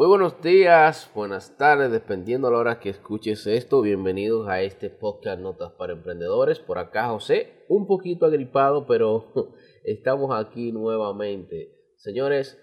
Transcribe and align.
Muy 0.00 0.08
buenos 0.08 0.40
días, 0.40 1.10
buenas 1.14 1.58
tardes, 1.58 1.92
dependiendo 1.92 2.48
a 2.48 2.50
la 2.50 2.56
hora 2.56 2.80
que 2.80 2.88
escuches 2.88 3.46
esto. 3.46 3.82
Bienvenidos 3.82 4.48
a 4.48 4.62
este 4.62 4.88
podcast 4.88 5.42
Notas 5.42 5.72
para 5.72 5.92
Emprendedores. 5.92 6.58
Por 6.58 6.78
acá 6.78 7.10
José, 7.10 7.66
un 7.68 7.86
poquito 7.86 8.24
agripado, 8.24 8.86
pero 8.86 9.26
estamos 9.84 10.30
aquí 10.34 10.72
nuevamente. 10.72 11.76
Señores, 11.96 12.58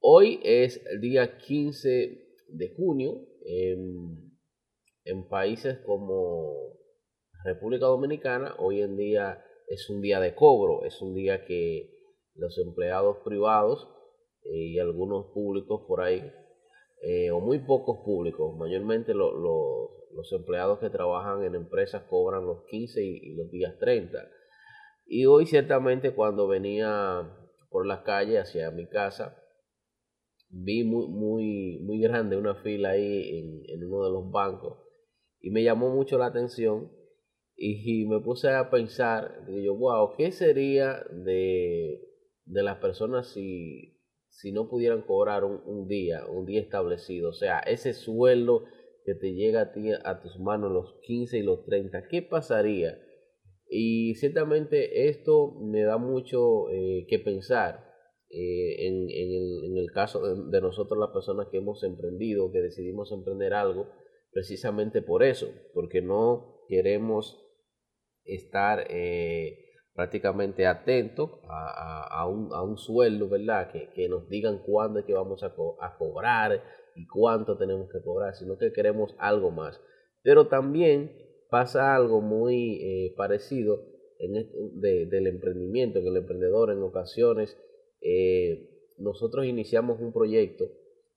hoy 0.00 0.40
es 0.42 0.82
el 0.86 1.02
día 1.02 1.36
15 1.36 1.90
de 2.48 2.74
junio. 2.74 3.20
En, 3.44 4.32
en 5.04 5.28
países 5.28 5.80
como 5.84 6.54
República 7.44 7.84
Dominicana, 7.84 8.54
hoy 8.58 8.80
en 8.80 8.96
día 8.96 9.44
es 9.66 9.90
un 9.90 10.00
día 10.00 10.20
de 10.20 10.34
cobro, 10.34 10.86
es 10.86 11.02
un 11.02 11.14
día 11.14 11.44
que 11.44 11.90
los 12.34 12.56
empleados 12.56 13.18
privados 13.26 13.86
eh, 14.44 14.70
y 14.70 14.78
algunos 14.78 15.26
públicos 15.34 15.82
por 15.86 16.00
ahí 16.00 16.32
eh, 17.00 17.30
o 17.30 17.40
muy 17.40 17.60
pocos 17.60 17.98
públicos, 18.04 18.56
mayormente 18.56 19.14
los 19.14 20.32
empleados 20.32 20.80
que 20.80 20.90
trabajan 20.90 21.44
en 21.44 21.54
empresas 21.54 22.02
cobran 22.10 22.44
los 22.44 22.64
15 22.64 23.04
y, 23.04 23.34
los 23.36 23.50
días 23.50 23.78
30. 23.78 24.18
Y 25.06 25.26
hoy 25.26 25.46
ciertamente 25.46 26.12
cuando 26.14 26.48
venía 26.48 27.30
por 27.70 27.86
la 27.86 28.02
calle 28.02 28.38
hacia 28.38 28.70
mi 28.72 28.88
casa, 28.88 29.36
vi 30.50 30.82
muy, 30.82 31.06
muy, 31.06 31.78
muy 31.84 32.00
grande 32.00 32.36
una 32.36 32.56
fila 32.56 32.90
ahí 32.90 33.62
en, 33.68 33.84
uno 33.84 34.04
de 34.04 34.10
los 34.10 34.30
bancos 34.30 34.78
y 35.40 35.50
me 35.50 35.62
llamó 35.62 35.94
mucho 35.94 36.18
la 36.18 36.26
atención 36.26 36.90
y, 37.54 38.06
me 38.06 38.20
puse 38.20 38.50
a 38.50 38.70
pensar, 38.70 39.44
digo 39.46 39.76
wow, 39.76 40.14
¿qué 40.16 40.32
sería 40.32 41.04
de, 41.10 42.00
de 42.44 42.62
las 42.62 42.78
personas 42.78 43.32
si 43.32 43.97
si 44.38 44.52
no 44.52 44.68
pudieran 44.68 45.02
cobrar 45.02 45.42
un, 45.44 45.88
día, 45.88 46.24
un 46.28 46.46
día 46.46 46.60
establecido, 46.60 47.30
o 47.30 47.32
sea, 47.32 47.58
ese 47.58 47.92
sueldo 47.92 48.66
que 49.04 49.16
te 49.16 49.34
llega 49.34 49.62
a 49.62 49.72
ti 49.72 49.90
a 49.90 50.20
tus 50.22 50.38
manos 50.38 50.70
los 50.70 51.00
15 51.02 51.38
y 51.38 51.42
los 51.42 51.64
30, 51.64 52.06
¿qué 52.08 52.22
pasaría? 52.22 53.00
Y 53.68 54.14
ciertamente 54.14 55.08
esto 55.08 55.58
me 55.60 55.82
da 55.82 55.98
mucho 55.98 56.70
eh, 56.70 57.04
que 57.08 57.18
pensar 57.18 57.84
eh, 58.30 58.86
en, 58.86 59.76
el, 59.76 59.90
caso 59.92 60.20
de, 60.22 60.60
nosotros 60.60 61.00
las 61.00 61.10
personas 61.10 61.48
que 61.50 61.58
hemos 61.58 61.82
emprendido, 61.82 62.52
que 62.52 62.60
decidimos 62.60 63.10
emprender 63.10 63.54
algo, 63.54 63.88
precisamente 64.30 65.02
por 65.02 65.24
eso, 65.24 65.48
porque 65.74 66.00
no 66.00 66.62
queremos 66.68 67.44
estar... 68.24 68.86
Eh, 68.88 69.64
prácticamente 69.98 70.64
atento 70.64 71.40
a, 71.48 72.24
un, 72.28 72.52
a, 72.52 72.62
un, 72.62 72.78
sueldo, 72.78 73.28
¿verdad? 73.28 73.72
Que, 73.72 73.90
que, 73.94 74.08
nos 74.08 74.28
digan 74.28 74.62
cuándo 74.64 75.00
es 75.00 75.04
que 75.04 75.12
vamos 75.12 75.42
a, 75.42 75.48
a, 75.80 75.98
cobrar 75.98 76.62
y 76.94 77.04
cuánto 77.08 77.58
tenemos 77.58 77.90
que 77.90 78.00
cobrar, 78.00 78.36
sino 78.36 78.56
que 78.58 78.72
queremos 78.72 79.16
algo 79.18 79.50
más. 79.50 79.80
Pero 80.22 80.46
también 80.46 81.10
pasa 81.50 81.96
algo 81.96 82.20
muy 82.20 82.78
eh, 82.80 83.14
parecido 83.16 83.82
en 84.20 84.80
del 84.80 85.26
emprendimiento, 85.26 85.98
en 85.98 86.06
el 86.06 86.18
emprendedor 86.18 86.70
en 86.70 86.80
ocasiones. 86.80 87.58
Eh, 88.00 88.70
nosotros 88.98 89.46
iniciamos 89.46 89.98
un 89.98 90.12
proyecto 90.12 90.66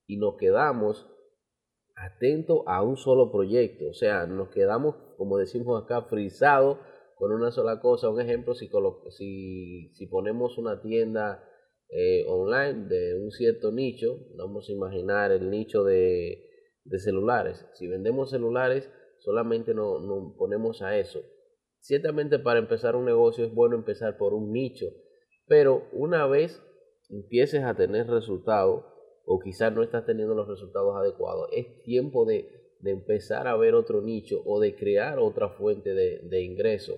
y 0.08 0.18
nos 0.18 0.38
quedamos 0.38 1.08
atentos 1.96 2.62
a 2.66 2.82
un 2.82 2.98
solo 2.98 3.32
proyecto, 3.32 3.90
o 3.90 3.94
sea, 3.94 4.26
nos 4.26 4.50
quedamos, 4.50 4.96
como 5.18 5.38
decimos 5.38 5.84
acá, 5.84 6.02
frisados 6.10 6.80
con 7.22 7.32
una 7.34 7.52
sola 7.52 7.80
cosa. 7.80 8.10
Un 8.10 8.20
ejemplo, 8.20 8.56
si, 8.56 8.68
si, 9.12 9.92
si 9.94 10.08
ponemos 10.08 10.58
una 10.58 10.82
tienda 10.82 11.48
eh, 11.88 12.26
online 12.28 12.88
de 12.88 13.14
un 13.14 13.30
cierto 13.30 13.72
nicho, 13.72 14.18
vamos 14.36 14.68
a 14.68 14.72
imaginar 14.72 15.32
el 15.32 15.52
nicho 15.52 15.84
de, 15.84 16.50
celulares. 16.98 17.64
Si 17.76 17.88
vendemos 17.88 18.32
celulares, 18.32 18.90
solamente 19.20 19.76
nos 19.76 20.02
no 20.02 20.34
ponemos 20.36 20.82
a 20.82 20.98
eso. 20.98 21.22
Ciertamente 21.80 22.40
para 22.40 22.58
empezar 22.58 22.96
un 22.96 23.06
negocio 23.06 23.46
es 23.46 23.54
bueno 23.54 23.76
empezar 23.76 24.18
por 24.18 24.34
un 24.34 24.52
nicho, 24.52 24.88
pero 25.46 25.90
una 25.92 26.26
vez 26.26 26.60
empieces 27.12 27.64
a 27.64 27.76
tener 27.76 28.08
resultados 28.08 28.84
o 29.26 29.40
quizás 29.40 29.72
no 29.72 29.84
estás 29.84 30.08
teniendo 30.08 30.34
los 30.34 30.48
resultados 30.48 30.96
adecuados, 30.98 31.50
es 31.52 31.84
tiempo 31.84 32.26
de, 32.26 32.50
empezar 32.84 33.48
a 33.48 33.56
ver 33.58 33.76
otro 33.76 34.02
nicho 34.02 34.42
o 34.44 34.60
de 34.60 34.76
crear 34.76 35.20
otra 35.20 35.50
fuente 35.50 35.94
de, 35.94 36.22
de 36.24 36.42
ingreso. 36.42 36.98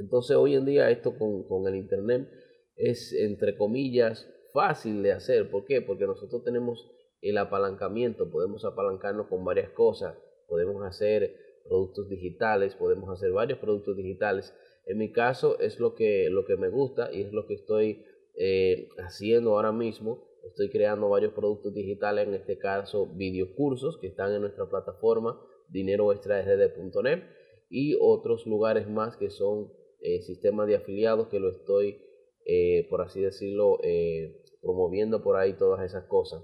Entonces 0.00 0.36
hoy 0.36 0.54
en 0.54 0.64
día 0.64 0.90
esto 0.90 1.14
con, 1.16 1.68
el 1.68 1.76
Internet 1.76 2.28
es, 2.74 3.12
entre 3.12 3.56
comillas, 3.56 4.26
fácil 4.52 5.02
de 5.02 5.12
hacer. 5.12 5.50
¿Por 5.50 5.66
qué? 5.66 5.82
Porque 5.82 6.06
nosotros 6.06 6.42
tenemos 6.42 6.90
el 7.20 7.36
apalancamiento, 7.36 8.30
podemos 8.30 8.64
apalancarnos 8.64 9.26
con 9.28 9.44
varias 9.44 9.70
cosas, 9.70 10.16
podemos 10.48 10.82
hacer 10.86 11.36
productos 11.68 12.08
digitales, 12.08 12.74
podemos 12.74 13.10
hacer 13.10 13.30
varios 13.30 13.58
productos 13.58 13.96
digitales. 13.96 14.54
En 14.86 14.96
mi 14.96 15.12
caso 15.12 15.60
es 15.60 15.78
lo 15.78 15.94
que, 15.94 16.30
lo 16.30 16.46
que 16.46 16.56
me 16.56 16.70
gusta 16.70 17.12
y 17.12 17.20
es 17.20 17.32
lo 17.32 17.46
que 17.46 17.54
estoy 17.54 18.02
eh, 18.36 18.88
haciendo 18.98 19.50
ahora 19.54 19.70
mismo. 19.70 20.24
Estoy 20.46 20.70
creando 20.70 21.10
varios 21.10 21.34
productos 21.34 21.74
digitales, 21.74 22.26
en 22.26 22.34
este 22.34 22.56
caso 22.56 23.06
videocursos 23.06 23.98
que 23.98 24.06
están 24.06 24.32
en 24.32 24.40
nuestra 24.40 24.68
plataforma 24.70 25.38
dineroextraRD.net 25.68 27.22
y 27.68 27.96
otros 28.00 28.46
lugares 28.46 28.88
más 28.88 29.16
que 29.18 29.30
son 29.30 29.70
eh, 30.02 30.22
sistema 30.22 30.64
de 30.64 30.76
afiliados 30.76 31.28
que 31.28 31.40
lo 31.40 31.50
estoy, 31.50 32.00
eh, 32.46 32.86
por 32.88 33.02
así 33.02 33.20
decirlo, 33.20 33.78
eh, 33.82 34.42
promoviendo 34.62 35.22
por 35.22 35.36
ahí 35.36 35.52
todas 35.54 35.84
esas 35.84 36.04
cosas. 36.04 36.42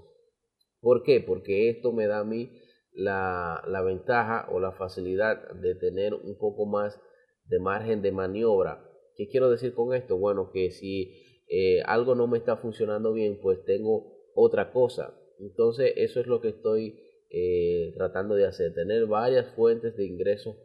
¿Por 0.79 1.01
qué? 1.03 1.21
Porque 1.21 1.69
esto 1.69 1.91
me 1.91 2.05
da 2.05 2.19
a 2.19 2.23
mí 2.23 2.51
la, 2.91 3.63
la 3.67 3.81
ventaja 3.81 4.47
o 4.51 4.59
la 4.59 4.73
facilidad 4.73 5.53
de 5.55 5.73
tener 5.73 6.13
un 6.13 6.37
poco 6.37 6.67
más 6.67 6.99
de 7.45 7.59
margen 7.59 8.03
de 8.03 8.11
maniobra. 8.11 8.87
¿Qué 9.15 9.27
quiero 9.27 9.49
decir 9.49 9.73
con 9.73 9.95
esto? 9.95 10.17
Bueno, 10.17 10.51
que 10.51 10.69
si 10.69 11.11
algo 11.85 12.13
no 12.13 12.27
me 12.27 12.37
está 12.37 12.57
funcionando 12.57 13.13
bien, 13.13 13.39
pues 13.41 13.63
tengo 13.65 14.31
otra 14.35 14.71
cosa. 14.71 15.17
Entonces, 15.39 15.93
eso 15.95 16.19
es 16.19 16.27
lo 16.27 16.41
que 16.41 16.49
estoy 16.49 16.99
tratando 17.95 18.35
de 18.35 18.45
hacer, 18.45 18.73
tener 18.75 19.07
varias 19.07 19.47
fuentes 19.55 19.95
de 19.95 20.05
ingresos 20.05 20.55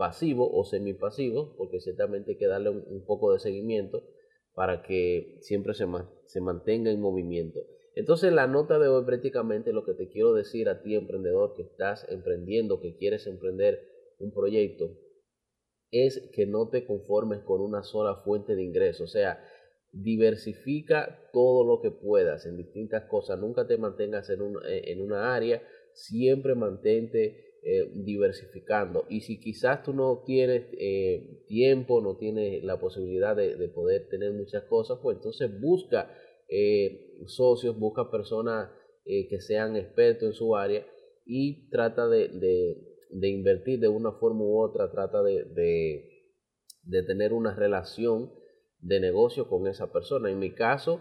pasivo 0.00 0.50
o 0.50 0.64
semipasivo, 0.64 1.54
porque 1.58 1.78
ciertamente 1.78 2.30
hay 2.30 2.38
que 2.38 2.46
darle 2.46 2.70
un, 2.70 3.04
poco 3.04 3.34
de 3.34 3.38
seguimiento 3.38 4.02
para 4.54 4.82
que 4.82 5.36
siempre 5.42 5.74
se, 5.74 6.40
mantenga 6.40 6.90
en 6.90 7.02
movimiento. 7.02 7.60
Entonces 7.94 8.32
la 8.32 8.46
nota 8.46 8.78
de 8.78 8.88
hoy 8.88 9.04
prácticamente 9.04 9.74
lo 9.74 9.84
que 9.84 9.92
te 9.92 10.08
quiero 10.08 10.32
decir 10.32 10.70
a 10.70 10.80
ti 10.80 10.94
emprendedor 10.94 11.52
que 11.54 11.64
estás 11.64 12.06
emprendiendo, 12.08 12.80
que 12.80 12.96
quieres 12.96 13.26
emprender 13.26 13.78
un 14.18 14.32
proyecto, 14.32 14.96
es 15.90 16.30
que 16.32 16.46
no 16.46 16.70
te 16.70 16.86
conformes 16.86 17.40
con 17.40 17.60
una 17.60 17.82
sola 17.82 18.22
fuente 18.24 18.56
de 18.56 18.62
ingreso, 18.62 19.04
o 19.04 19.08
sea, 19.08 19.44
diversifica 19.92 21.28
todo 21.30 21.62
lo 21.62 21.82
que 21.82 21.90
puedas 21.90 22.46
en 22.46 22.56
distintas 22.56 23.04
cosas, 23.04 23.38
nunca 23.38 23.66
te 23.66 23.76
mantengas 23.76 24.30
en, 24.30 24.40
en 24.64 25.02
una 25.02 25.34
área, 25.34 25.62
siempre 25.92 26.54
mantente 26.54 27.49
eh, 27.62 27.90
diversificando. 27.94 29.04
Y 29.10 29.20
si 29.20 29.38
quizás 29.38 29.82
tú 29.82 29.92
no 29.92 30.22
tienes 30.24 30.64
eh, 30.78 31.44
tiempo, 31.46 32.00
no 32.00 32.16
tienes 32.16 32.64
la 32.64 32.80
posibilidad 32.80 33.36
de, 33.36 33.68
poder 33.68 34.08
tener 34.08 34.32
muchas 34.32 34.64
cosas, 34.64 34.98
pues 35.02 35.18
entonces 35.18 35.60
busca 35.60 36.10
eh, 36.48 37.18
socios, 37.26 37.78
busca 37.78 38.10
personas 38.10 38.70
que 39.04 39.40
sean 39.40 39.76
expertos 39.76 40.28
en 40.28 40.32
su 40.32 40.56
área 40.56 40.86
y 41.26 41.68
trata 41.68 42.08
de, 42.08 42.28
de, 43.10 43.28
invertir 43.28 43.80
de 43.80 43.88
una 43.88 44.12
forma 44.12 44.44
u 44.44 44.62
otra, 44.62 44.90
trata 44.90 45.22
de, 45.22 46.08
tener 47.06 47.34
una 47.34 47.54
relación 47.54 48.32
de 48.78 49.00
negocio 49.00 49.48
con 49.48 49.66
esa 49.66 49.92
persona. 49.92 50.30
En 50.30 50.38
mi 50.38 50.54
caso, 50.54 51.00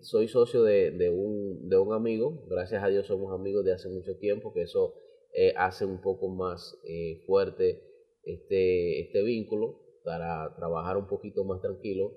soy 0.00 0.28
socio 0.28 0.62
de, 0.62 1.10
un, 1.10 1.68
de 1.68 1.78
un 1.78 1.92
amigo, 1.92 2.44
gracias 2.48 2.84
a 2.84 2.88
Dios 2.88 3.06
somos 3.08 3.32
amigos 3.32 3.64
de 3.64 3.72
hace 3.72 3.88
mucho 3.88 4.16
tiempo, 4.18 4.52
que 4.52 4.62
eso 4.62 4.94
eh, 5.34 5.52
hace 5.56 5.84
un 5.84 6.00
poco 6.00 6.28
más 6.28 6.80
eh, 6.84 7.22
fuerte 7.26 7.82
este, 8.22 9.00
este 9.00 9.22
vínculo 9.22 9.80
para 10.04 10.54
trabajar 10.54 10.96
un 10.96 11.08
poquito 11.08 11.44
más 11.44 11.60
tranquilo, 11.60 12.12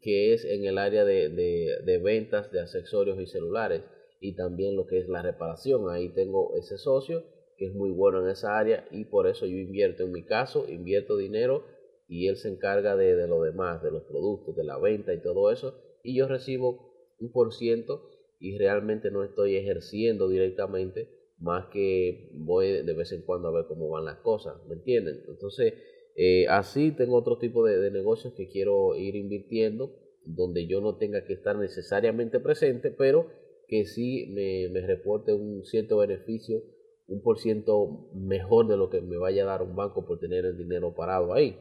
que 0.00 0.32
es 0.32 0.44
en 0.44 0.64
el 0.64 0.78
área 0.78 1.04
de, 1.04 1.28
de, 1.28 1.98
ventas 1.98 2.50
de 2.50 2.60
accesorios 2.60 3.20
y 3.20 3.26
celulares 3.26 3.82
y 4.20 4.34
también 4.34 4.76
lo 4.76 4.86
que 4.86 4.98
es 4.98 5.08
la 5.08 5.22
reparación. 5.22 5.90
Ahí 5.90 6.08
tengo 6.10 6.54
ese 6.56 6.78
socio 6.78 7.22
que 7.56 7.66
es 7.66 7.74
muy 7.74 7.90
bueno 7.90 8.22
en 8.22 8.30
esa 8.30 8.58
área 8.58 8.86
y 8.90 9.04
por 9.04 9.26
eso 9.26 9.44
yo 9.46 9.56
invierto 9.56 10.04
en 10.04 10.12
mi 10.12 10.24
caso, 10.24 10.68
invierto 10.68 11.16
dinero 11.16 11.64
y 12.06 12.28
él 12.28 12.36
se 12.36 12.48
encarga 12.48 12.96
de, 12.96 13.14
de 13.14 13.26
lo 13.26 13.42
demás, 13.42 13.82
de 13.82 13.90
los 13.90 14.04
productos, 14.04 14.56
de 14.56 14.64
la 14.64 14.78
venta 14.78 15.12
y 15.12 15.20
todo 15.20 15.50
eso 15.50 15.74
y 16.02 16.16
yo 16.16 16.28
recibo 16.28 16.94
un 17.18 17.30
por 17.32 17.52
ciento 17.52 18.08
y 18.38 18.56
realmente 18.56 19.10
no 19.10 19.24
estoy 19.24 19.56
ejerciendo 19.56 20.28
directamente 20.28 21.17
más 21.40 21.66
que 21.72 22.30
voy 22.34 22.82
de 22.82 22.94
vez 22.94 23.12
en 23.12 23.22
cuando 23.22 23.48
a 23.48 23.52
ver 23.52 23.66
cómo 23.66 23.88
van 23.88 24.04
las 24.04 24.18
cosas, 24.18 24.54
¿me 24.66 24.74
entienden? 24.74 25.22
Entonces, 25.28 25.74
eh, 26.20 26.48
así 26.48 26.90
tengo 26.90 27.16
otro 27.16 27.38
tipo 27.38 27.64
de, 27.64 27.92
negocios 27.92 28.34
que 28.34 28.48
quiero 28.48 28.96
ir 28.96 29.14
invirtiendo, 29.14 29.94
donde 30.24 30.66
yo 30.66 30.80
no 30.80 30.96
tenga 30.96 31.24
que 31.24 31.32
estar 31.32 31.56
necesariamente 31.56 32.40
presente, 32.40 32.90
pero 32.90 33.28
que 33.68 33.84
sí 33.84 34.26
me, 34.30 34.68
reporte 34.80 35.32
un 35.32 35.64
cierto 35.64 35.98
beneficio, 35.98 36.60
un 37.06 37.22
por 37.22 37.38
ciento 37.38 38.10
mejor 38.14 38.66
de 38.66 38.76
lo 38.76 38.90
que 38.90 39.00
me 39.00 39.16
vaya 39.16 39.44
a 39.44 39.46
dar 39.46 39.62
un 39.62 39.76
banco 39.76 40.06
por 40.06 40.18
tener 40.18 40.44
el 40.44 40.58
dinero 40.58 40.92
parado 40.94 41.34
ahí. 41.34 41.56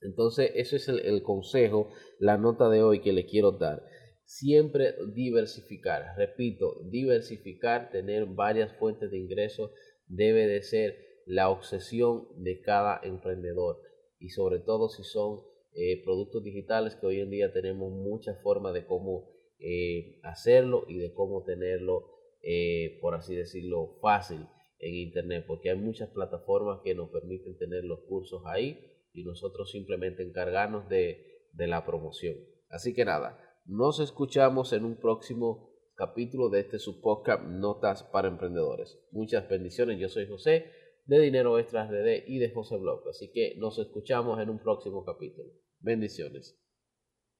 Entonces, 0.00 0.50
eso 0.56 0.74
es 0.74 0.88
el, 0.88 1.22
consejo, 1.22 1.90
la 2.18 2.38
nota 2.38 2.68
de 2.68 2.82
hoy 2.82 3.00
que 3.00 3.12
le 3.12 3.24
quiero 3.24 3.52
dar. 3.52 3.84
Siempre 4.28 4.96
diversificar, 5.14 6.16
repito, 6.16 6.82
diversificar, 6.90 7.90
tener 7.90 8.26
varias 8.26 8.76
fuentes 8.76 9.12
de 9.12 9.18
ingresos 9.18 9.70
debe 10.08 10.48
de 10.48 10.62
ser 10.62 10.96
la 11.26 11.48
obsesión 11.48 12.26
de 12.42 12.60
cada 12.60 13.00
emprendedor. 13.04 13.80
Y 14.18 14.30
sobre 14.30 14.58
todo 14.58 14.88
si 14.88 15.04
son 15.04 15.42
eh, 15.74 16.02
productos 16.02 16.42
digitales 16.42 16.96
que 16.96 17.06
hoy 17.06 17.20
en 17.20 17.30
día 17.30 17.52
tenemos 17.52 17.92
muchas 17.92 18.42
formas 18.42 18.74
de 18.74 18.84
cómo 18.84 19.30
eh, 19.60 20.18
hacerlo 20.24 20.86
y 20.88 20.98
de 20.98 21.14
cómo 21.14 21.44
tenerlo, 21.44 22.10
eh, 22.42 22.98
por 23.00 23.14
así 23.14 23.36
decirlo, 23.36 23.98
fácil 24.02 24.44
en 24.80 24.94
Internet, 24.94 25.44
porque 25.46 25.70
hay 25.70 25.78
muchas 25.78 26.10
plataformas 26.10 26.80
que 26.82 26.96
nos 26.96 27.10
permiten 27.10 27.56
tener 27.58 27.84
los 27.84 28.00
cursos 28.08 28.42
ahí 28.46 28.92
y 29.12 29.22
nosotros 29.22 29.70
simplemente 29.70 30.24
encargarnos 30.24 30.88
de, 30.88 31.44
de 31.52 31.66
la 31.68 31.86
promoción. 31.86 32.36
Así 32.68 32.92
que 32.92 33.04
nada, 33.04 33.38
nos 33.68 33.98
escuchamos 33.98 34.72
en 34.72 34.84
un 34.84 34.96
próximo 34.96 35.72
capítulo 35.96 36.48
de 36.50 36.60
este 36.60 36.78
subpodcast 36.78 37.42
Notas 37.44 38.04
para 38.04 38.28
Emprendedores. 38.28 38.98
Muchas 39.10 39.48
bendiciones, 39.48 39.98
yo 39.98 40.08
soy 40.08 40.28
José 40.28 40.66
de 41.04 41.20
Dinero 41.20 41.58
Extras 41.58 41.90
DD 41.90 42.24
y 42.26 42.38
de 42.38 42.50
José 42.50 42.76
Blog, 42.76 43.08
así 43.08 43.30
que 43.32 43.54
nos 43.58 43.78
escuchamos 43.78 44.40
en 44.40 44.50
un 44.50 44.58
próximo 44.58 45.04
capítulo. 45.04 45.50
Bendiciones. 45.80 46.60